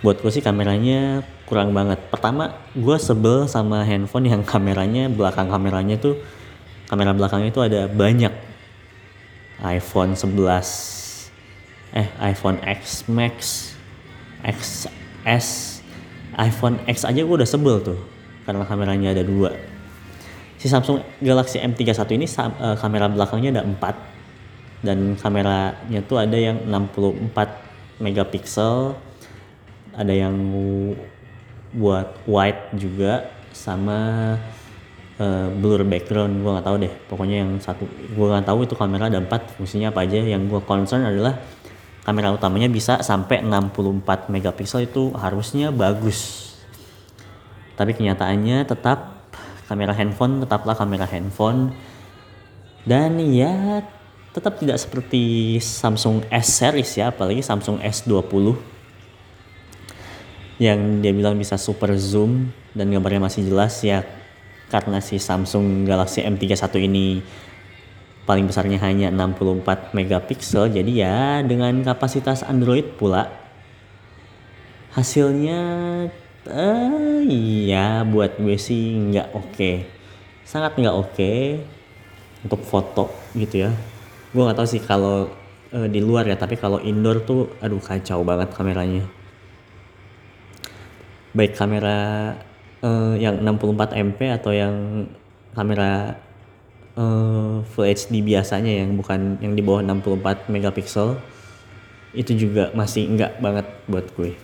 Buat 0.04 0.20
gue 0.20 0.32
sih 0.34 0.44
kameranya 0.44 1.24
kurang 1.48 1.72
banget. 1.72 2.04
Pertama 2.12 2.58
gua 2.76 3.00
sebel 3.00 3.48
sama 3.48 3.88
handphone 3.88 4.28
yang 4.28 4.44
kameranya 4.44 5.08
belakang 5.08 5.48
kameranya 5.48 5.96
tuh 5.98 6.20
kamera 6.92 7.16
belakangnya 7.16 7.50
itu 7.50 7.62
ada 7.64 7.82
banyak. 7.88 8.34
iPhone 9.62 10.18
11 10.18 10.42
eh 11.94 12.10
iPhone 12.18 12.58
X 12.66 13.06
Max 13.06 13.72
XS 15.26 15.80
iPhone 16.38 16.80
X 16.88 17.04
aja 17.04 17.22
gue 17.22 17.36
udah 17.36 17.50
sebel 17.50 17.84
tuh 17.84 18.00
karena 18.48 18.66
kameranya 18.66 19.14
ada 19.14 19.24
dua. 19.24 19.54
Si 20.58 20.70
Samsung 20.70 21.02
Galaxy 21.22 21.58
M31 21.58 21.98
ini 22.18 22.26
eh, 22.30 22.76
kamera 22.78 23.10
belakangnya 23.10 23.60
ada 23.60 23.64
4 23.66 24.86
dan 24.86 25.14
kameranya 25.18 26.00
tuh 26.06 26.18
ada 26.22 26.38
yang 26.38 26.58
64 26.66 28.02
megapiksel 28.02 28.98
ada 29.94 30.14
yang 30.14 30.34
buat 31.72 32.26
wide 32.28 32.76
juga 32.76 33.32
sama 33.52 34.36
eh, 35.20 35.48
blur 35.52 35.84
background 35.84 36.42
gue 36.42 36.52
nggak 36.52 36.68
tahu 36.68 36.78
deh. 36.82 36.94
Pokoknya 37.08 37.38
yang 37.46 37.52
satu 37.60 37.86
gue 37.88 38.26
nggak 38.26 38.48
tahu 38.48 38.60
itu 38.64 38.74
kamera 38.76 39.08
ada 39.12 39.20
empat 39.20 39.56
fungsinya 39.56 39.92
apa 39.92 40.08
aja. 40.08 40.20
Yang 40.20 40.58
gue 40.58 40.62
concern 40.64 41.04
adalah 41.04 41.40
kamera 42.02 42.34
utamanya 42.34 42.70
bisa 42.70 43.06
sampai 43.06 43.46
64 43.46 44.30
megapiksel 44.34 44.90
itu 44.90 45.14
harusnya 45.14 45.70
bagus. 45.70 46.52
Tapi 47.78 47.94
kenyataannya 47.94 48.66
tetap 48.66 49.30
kamera 49.70 49.94
handphone 49.94 50.42
tetaplah 50.42 50.74
kamera 50.74 51.06
handphone. 51.06 51.74
Dan 52.82 53.22
ya 53.22 53.86
tetap 54.34 54.58
tidak 54.58 54.80
seperti 54.80 55.58
Samsung 55.60 56.26
S 56.32 56.48
series 56.64 56.98
ya 56.98 57.12
apalagi 57.12 57.44
Samsung 57.44 57.84
S20 57.84 58.56
yang 60.62 61.02
dia 61.02 61.12
bilang 61.12 61.36
bisa 61.36 61.58
super 61.58 61.92
zoom 61.98 62.54
dan 62.72 62.88
gambarnya 62.94 63.28
masih 63.28 63.50
jelas 63.50 63.82
ya 63.84 64.06
karena 64.72 65.04
si 65.04 65.20
Samsung 65.20 65.84
Galaxy 65.84 66.24
M31 66.24 66.64
ini 66.88 67.20
paling 68.32 68.48
besarnya 68.48 68.80
hanya 68.80 69.12
64 69.12 69.92
megapiksel 69.92 70.72
jadi 70.72 70.92
ya 70.96 71.20
dengan 71.44 71.84
kapasitas 71.84 72.48
Android 72.48 72.96
pula 72.96 73.28
hasilnya 74.96 75.60
eh 76.48 77.20
iya 77.28 78.08
buat 78.08 78.40
gue 78.40 78.56
sih 78.56 78.96
nggak 79.12 79.36
oke. 79.36 79.72
Sangat 80.48 80.80
nggak 80.80 80.96
oke 80.96 81.34
untuk 82.48 82.62
foto 82.64 83.12
gitu 83.36 83.68
ya. 83.68 83.72
Gue 84.32 84.48
nggak 84.48 84.64
tahu 84.64 84.68
sih 84.68 84.80
kalau 84.80 85.28
eh, 85.76 85.92
di 85.92 86.00
luar 86.00 86.24
ya 86.24 86.40
tapi 86.40 86.56
kalau 86.56 86.80
indoor 86.80 87.28
tuh 87.28 87.52
aduh 87.60 87.84
kacau 87.84 88.24
banget 88.24 88.48
kameranya. 88.56 89.04
Baik 91.36 91.60
kamera 91.60 92.00
eh, 92.80 93.14
yang 93.20 93.44
64 93.44 94.00
MP 94.08 94.20
atau 94.32 94.56
yang 94.56 95.08
kamera 95.52 96.16
eh, 96.98 97.56
Full 97.62 97.88
HD 97.88 98.24
biasanya 98.24 98.84
yang 98.84 98.98
bukan 98.98 99.40
yang 99.40 99.54
di 99.56 99.62
bawah 99.64 99.84
64 99.84 100.52
megapiksel 100.52 101.20
itu 102.12 102.36
juga 102.36 102.72
masih 102.76 103.08
enggak 103.08 103.40
banget 103.40 103.68
buat 103.88 104.08
gue. 104.16 104.36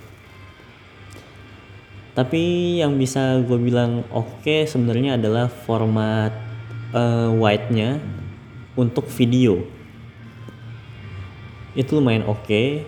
Tapi 2.16 2.44
yang 2.82 2.98
bisa 2.98 3.38
gue 3.46 3.60
bilang 3.62 4.02
oke 4.10 4.66
sebenarnya 4.66 5.20
adalah 5.20 5.52
format 5.52 6.32
eh, 6.96 7.30
wide-nya 7.32 8.00
untuk 8.80 9.10
video. 9.12 9.64
Itu 11.78 12.00
lumayan 12.00 12.26
oke 12.26 12.88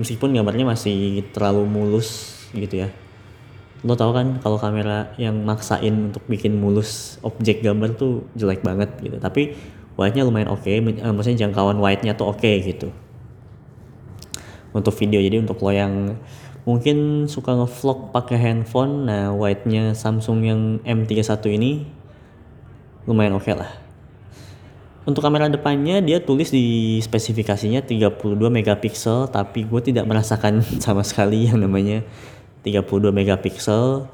meskipun 0.00 0.32
gambarnya 0.32 0.64
masih 0.64 1.24
terlalu 1.36 1.68
mulus 1.68 2.40
gitu 2.56 2.88
ya 2.88 2.90
lo 3.80 3.96
tau 3.96 4.12
kan 4.12 4.36
kalau 4.44 4.60
kamera 4.60 5.16
yang 5.16 5.40
maksain 5.40 6.12
untuk 6.12 6.20
bikin 6.28 6.60
mulus 6.60 7.16
objek 7.24 7.64
gambar 7.64 7.96
tuh 7.96 8.28
jelek 8.36 8.60
banget 8.60 8.92
gitu. 9.00 9.16
Tapi 9.16 9.56
wide-nya 9.96 10.28
lumayan 10.28 10.52
oke 10.52 10.68
men- 10.80 11.00
eh, 11.00 11.12
maksudnya 11.12 11.48
jangkauan 11.48 11.80
wide-nya 11.80 12.12
tuh 12.12 12.28
oke 12.28 12.50
gitu. 12.60 12.92
Untuk 14.76 14.94
video 15.00 15.18
jadi 15.24 15.40
untuk 15.40 15.58
lo 15.64 15.72
yang 15.72 16.20
mungkin 16.68 17.24
suka 17.24 17.56
ngevlog 17.56 18.12
pakai 18.12 18.36
handphone 18.36 19.08
nah 19.08 19.32
wide-nya 19.32 19.96
Samsung 19.96 20.38
yang 20.44 20.60
M31 20.84 21.40
ini 21.56 21.88
lumayan 23.08 23.40
oke 23.40 23.52
lah. 23.56 23.80
Untuk 25.08 25.24
kamera 25.24 25.48
depannya 25.48 26.04
dia 26.04 26.20
tulis 26.20 26.52
di 26.52 27.00
spesifikasinya 27.00 27.80
32 27.80 28.36
megapiksel 28.36 29.32
tapi 29.32 29.64
gue 29.64 29.80
tidak 29.80 30.04
merasakan 30.04 30.60
sama 30.84 31.00
sekali 31.00 31.48
yang 31.48 31.64
namanya 31.64 32.04
32 32.66 33.12
megapiksel. 33.12 34.08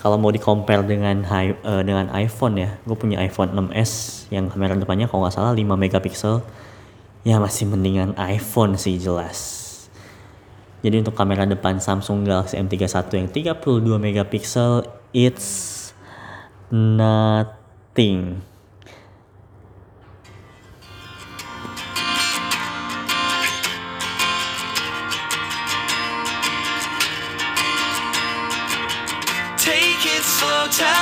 Kalau 0.00 0.16
mau 0.16 0.32
di 0.32 0.40
dengan 0.40 1.20
eh, 1.28 1.82
dengan 1.84 2.08
iPhone 2.16 2.56
ya 2.56 2.80
gue 2.88 2.96
punya 2.96 3.20
iPhone 3.20 3.52
6s 3.52 4.24
yang 4.32 4.48
kamera 4.48 4.72
depannya 4.72 5.04
kalau 5.04 5.28
nggak 5.28 5.34
salah 5.36 5.52
5 5.52 5.60
megapiksel. 5.76 6.40
Ya 7.20 7.36
masih 7.36 7.68
mendingan 7.68 8.16
iPhone 8.16 8.80
sih 8.80 8.96
jelas. 8.96 9.60
Jadi 10.80 11.04
untuk 11.04 11.12
kamera 11.12 11.44
depan 11.44 11.76
Samsung 11.76 12.24
Galaxy 12.24 12.56
M31 12.56 13.12
yang 13.12 13.28
32 13.28 14.00
megapiksel 14.00 14.88
it's 15.12 15.92
nothing 16.72 18.40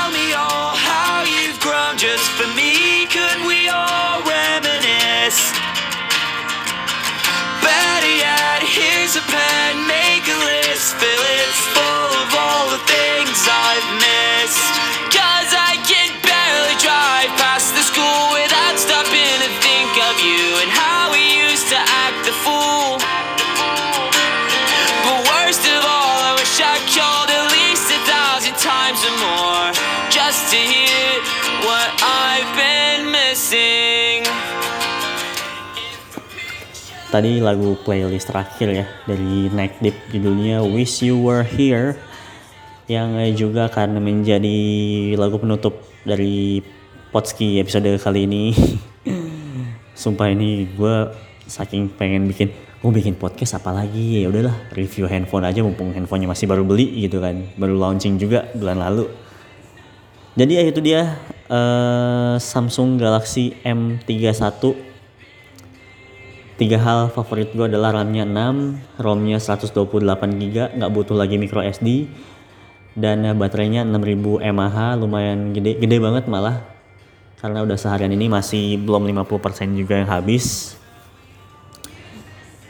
Tell 0.08 0.16
me 0.16 0.32
all 0.32 0.74
how 0.74 1.22
you've 1.24 1.60
grown 1.60 1.98
just 1.98 2.30
for 2.30 2.46
me. 2.56 2.97
Tadi 37.08 37.40
lagu 37.40 37.72
playlist 37.88 38.28
terakhir 38.28 38.68
ya 38.68 38.86
dari 39.08 39.48
Night 39.48 39.80
Deep 39.80 39.96
judulnya 40.12 40.60
Wish 40.60 41.08
You 41.08 41.16
Were 41.16 41.40
Here 41.40 41.96
yang 42.84 43.16
juga 43.32 43.72
akan 43.72 43.96
menjadi 43.96 44.60
lagu 45.16 45.40
penutup 45.40 45.80
dari 46.04 46.60
Potski 47.08 47.64
episode 47.64 47.88
kali 47.96 48.28
ini. 48.28 48.52
Sumpah 50.04 50.28
ini 50.28 50.68
gue 50.68 51.08
saking 51.48 51.96
pengen 51.96 52.28
bikin 52.28 52.52
gue 52.84 52.92
bikin 52.92 53.16
podcast 53.16 53.56
apa 53.56 53.72
lagi? 53.72 54.20
Ya 54.20 54.28
udahlah 54.28 54.68
review 54.76 55.08
handphone 55.08 55.48
aja 55.48 55.64
mumpung 55.64 55.96
handphonenya 55.96 56.28
masih 56.28 56.44
baru 56.44 56.60
beli 56.68 57.08
gitu 57.08 57.24
kan 57.24 57.40
baru 57.56 57.72
launching 57.88 58.20
juga 58.20 58.52
bulan 58.52 58.84
lalu. 58.84 59.08
Jadi 60.36 60.52
ya 60.60 60.62
itu 60.68 60.80
dia 60.84 61.16
eh, 61.48 62.36
Samsung 62.36 63.00
Galaxy 63.00 63.56
M31 63.64 64.87
Tiga 66.58 66.74
hal 66.82 67.14
favorit 67.14 67.54
gue 67.54 67.70
adalah 67.70 67.94
RAM-nya 67.94 68.26
6, 68.26 68.98
ROM-nya 68.98 69.38
128GB, 69.38 70.74
nggak 70.74 70.90
butuh 70.90 71.14
lagi 71.14 71.38
micro 71.38 71.62
SD, 71.62 72.10
dan 72.98 73.22
eh, 73.22 73.30
baterainya 73.30 73.86
6000 73.86 74.42
mAh, 74.50 74.98
lumayan 74.98 75.54
gede, 75.54 75.78
gede 75.78 76.02
banget 76.02 76.26
malah. 76.26 76.66
Karena 77.38 77.62
udah 77.62 77.78
seharian 77.78 78.10
ini 78.10 78.26
masih 78.26 78.74
belum 78.82 79.06
50% 79.06 79.78
juga 79.78 80.02
yang 80.02 80.10
habis. 80.10 80.74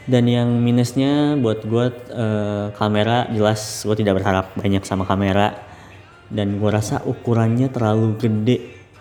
Dan 0.05 0.29
yang 0.29 0.61
minusnya 0.61 1.33
buat 1.41 1.65
gue 1.65 1.85
eh, 2.13 2.65
kamera 2.77 3.25
jelas 3.33 3.81
gue 3.89 3.97
tidak 3.97 4.21
berharap 4.21 4.53
banyak 4.53 4.85
sama 4.85 5.09
kamera. 5.09 5.65
Dan 6.29 6.61
gue 6.61 6.69
rasa 6.69 7.01
ukurannya 7.09 7.73
terlalu 7.73 8.21
gede 8.21 8.57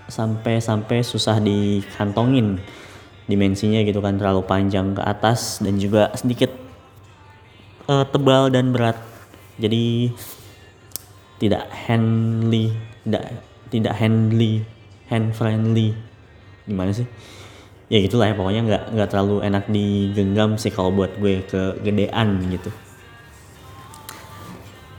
sampai 0.09 0.65
sampai 0.65 1.05
susah 1.05 1.37
dikantongin 1.45 2.57
dimensinya 3.29 3.85
gitu 3.85 4.01
kan 4.01 4.17
terlalu 4.17 4.43
panjang 4.49 4.97
ke 4.97 5.03
atas 5.05 5.61
dan 5.61 5.77
juga 5.77 6.11
sedikit 6.17 6.51
eh, 7.87 8.05
tebal 8.09 8.49
dan 8.49 8.73
berat. 8.73 8.97
Jadi 9.61 10.11
tidak 11.39 11.71
handly 11.71 12.75
tidak 13.05 13.25
tidak 13.69 13.95
handly 13.95 14.65
hand 15.13 15.37
friendly. 15.37 15.93
Gimana 16.65 16.91
sih? 16.93 17.07
Ya 17.89 18.05
gitulah 18.05 18.29
ya 18.29 18.37
pokoknya 18.37 18.63
nggak 18.69 18.85
nggak 18.97 19.09
terlalu 19.09 19.37
enak 19.45 19.65
digenggam 19.73 20.61
sih 20.61 20.69
kalau 20.69 20.93
buat 20.93 21.17
gue 21.17 21.41
kegedean 21.49 22.49
gitu. 22.53 22.69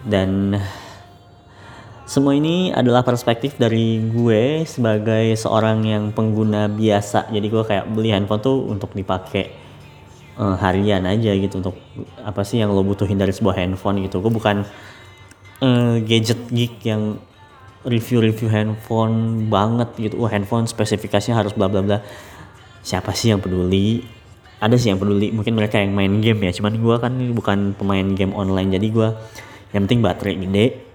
Dan 0.06 0.58
semua 2.10 2.34
ini 2.34 2.74
adalah 2.74 3.06
perspektif 3.06 3.54
dari 3.62 4.02
gue 4.02 4.66
sebagai 4.66 5.30
seorang 5.38 5.86
yang 5.86 6.10
pengguna 6.10 6.66
biasa. 6.66 7.30
Jadi 7.30 7.48
gue 7.54 7.62
kayak 7.62 7.86
beli 7.94 8.10
handphone 8.10 8.42
tuh 8.42 8.66
untuk 8.66 8.98
dipakai 8.98 9.54
eh, 10.42 10.56
harian 10.58 11.06
aja 11.06 11.30
gitu 11.38 11.62
untuk 11.62 11.78
apa 12.26 12.42
sih 12.42 12.66
yang 12.66 12.74
lo 12.74 12.82
butuhin 12.82 13.14
dari 13.14 13.30
sebuah 13.30 13.62
handphone 13.62 14.02
gitu. 14.02 14.26
Gue 14.26 14.34
bukan 14.34 14.66
eh, 15.62 15.96
gadget 16.02 16.50
geek 16.50 16.82
yang 16.82 17.22
review-review 17.86 18.50
handphone 18.50 19.46
banget 19.46 19.94
gitu. 20.10 20.18
Wah 20.18 20.34
handphone 20.34 20.66
spesifikasinya 20.66 21.38
harus 21.38 21.54
bla 21.54 21.70
bla 21.70 21.86
bla. 21.86 22.02
Siapa 22.82 23.14
sih 23.14 23.30
yang 23.30 23.38
peduli? 23.38 24.02
Ada 24.58 24.82
sih 24.82 24.90
yang 24.90 24.98
peduli. 24.98 25.30
Mungkin 25.30 25.54
mereka 25.54 25.78
yang 25.78 25.94
main 25.94 26.26
game 26.26 26.42
ya. 26.50 26.58
Cuman 26.58 26.74
gue 26.74 26.96
kan 26.98 27.14
bukan 27.38 27.78
pemain 27.78 28.08
game 28.18 28.34
online. 28.34 28.74
Jadi 28.74 28.88
gue 28.90 29.14
yang 29.78 29.86
penting 29.86 30.02
baterai 30.02 30.42
gede, 30.42 30.89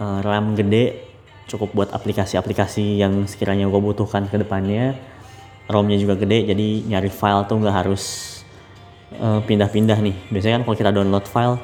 eh, 0.00 0.18
RAM 0.24 0.56
gede 0.56 1.06
cukup 1.46 1.70
buat 1.72 1.88
aplikasi-aplikasi 1.94 2.98
yang 2.98 3.24
sekiranya 3.30 3.70
gue 3.70 3.80
butuhkan 3.80 4.26
ke 4.26 4.36
depannya. 4.42 4.98
ROM-nya 5.66 5.98
juga 5.98 6.14
gede 6.14 6.46
jadi 6.46 6.68
nyari 6.86 7.10
file 7.10 7.42
tuh 7.50 7.58
nggak 7.58 7.76
harus 7.86 8.04
eh, 9.14 9.40
pindah-pindah 9.42 9.98
nih. 10.02 10.16
Biasanya 10.30 10.60
kan 10.60 10.62
kalau 10.66 10.76
kita 10.78 10.90
download 10.94 11.26
file 11.26 11.56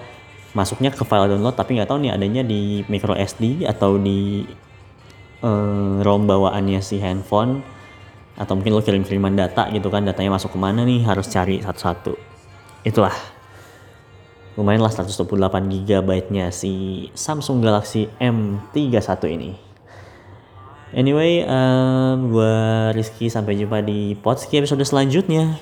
masuknya 0.52 0.92
ke 0.92 1.02
file 1.06 1.32
download 1.32 1.56
tapi 1.56 1.80
nggak 1.80 1.88
tahu 1.88 1.98
nih 2.04 2.12
adanya 2.12 2.42
di 2.44 2.84
micro 2.86 3.16
SD 3.16 3.64
atau 3.66 3.96
di 3.98 4.46
eh, 5.42 5.96
ROM 6.02 6.22
bawaannya 6.26 6.80
si 6.82 6.98
handphone 7.02 7.62
atau 8.32 8.56
mungkin 8.56 8.72
lo 8.72 8.80
kirim-kiriman 8.80 9.36
data 9.36 9.68
gitu 9.70 9.92
kan 9.92 10.02
datanya 10.02 10.34
masuk 10.40 10.56
ke 10.56 10.58
mana 10.58 10.82
nih 10.88 11.04
harus 11.04 11.28
cari 11.28 11.60
satu-satu. 11.60 12.16
Itulah 12.82 13.14
lumayan 14.56 14.84
lah 14.84 14.92
128 14.92 15.28
GB 15.88 16.10
nya 16.32 16.52
si 16.52 17.06
Samsung 17.16 17.64
Galaxy 17.64 18.08
M31 18.20 19.22
ini. 19.32 19.52
Anyway, 20.92 21.40
um, 21.48 22.28
gue 22.28 22.56
Rizky 22.92 23.32
sampai 23.32 23.56
jumpa 23.56 23.80
di 23.80 24.12
Potski 24.12 24.60
episode 24.60 24.84
selanjutnya. 24.84 25.56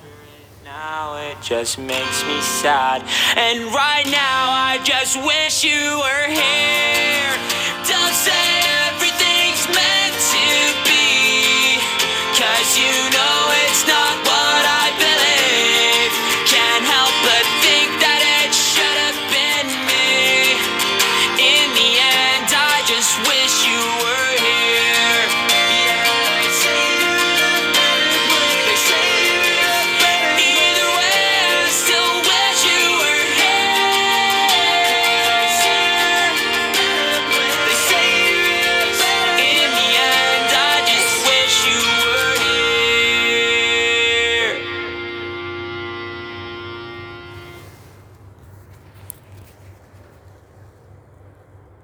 Just 1.40 1.79
makes 1.79 2.22
me 2.26 2.38
sad. 2.42 3.00
And 3.35 3.72
right 3.72 4.05
now, 4.05 4.53
I 4.53 4.79
just 4.85 5.16
wish 5.16 5.64
you 5.64 5.96
were 5.96 6.29
here. 6.29 6.60